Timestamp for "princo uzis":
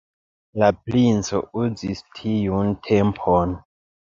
0.87-2.03